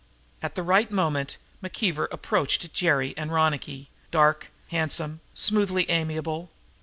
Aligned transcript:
At 0.41 0.55
the 0.55 0.63
right 0.63 0.89
moment 0.89 1.37
McKeever 1.63 2.07
approached 2.11 2.73
Jerry 2.73 3.13
and 3.17 3.31
Ronicky, 3.31 3.91
dark, 4.09 4.47
handsome, 4.69 5.19
smoothly 5.35 5.87
amiable. 5.91 6.49